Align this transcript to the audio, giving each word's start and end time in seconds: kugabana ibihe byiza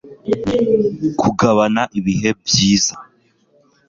kugabana 1.19 1.81
ibihe 1.99 2.29
byiza 2.47 2.93